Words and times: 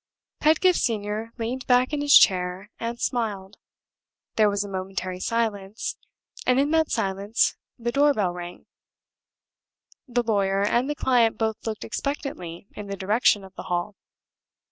Pedgift 0.39 0.79
Senior 0.79 1.31
leaned 1.37 1.67
back 1.67 1.93
in 1.93 2.01
his 2.01 2.17
chair 2.17 2.71
and 2.79 2.99
smiled. 2.99 3.57
There 4.35 4.49
was 4.49 4.63
a 4.63 4.67
momentary 4.67 5.19
silence, 5.19 5.95
and 6.43 6.59
in 6.59 6.71
that 6.71 6.89
silence 6.89 7.55
the 7.77 7.91
door 7.91 8.11
bell 8.11 8.31
rang. 8.33 8.65
The 10.07 10.23
lawyer 10.23 10.63
and 10.63 10.89
the 10.89 10.95
client 10.95 11.37
both 11.37 11.67
looked 11.67 11.83
expectantly 11.83 12.65
in 12.75 12.87
the 12.87 12.97
direction 12.97 13.43
of 13.43 13.53
the 13.53 13.63
hall. 13.69 13.95